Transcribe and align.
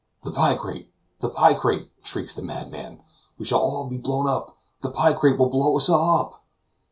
"The 0.23 0.31
picrate! 0.31 0.91
the 1.19 1.29
picrate!" 1.29 1.91
shrieks 2.01 2.33
the 2.33 2.41
madman; 2.41 3.03
"we 3.37 3.45
shall 3.45 3.59
all 3.59 3.87
be 3.87 3.97
blown 3.97 4.27
up! 4.27 4.55
the 4.81 4.89
picrate 4.89 5.37
will 5.37 5.51
blow 5.51 5.77
us 5.77 5.89
all 5.89 6.21
up." 6.21 6.43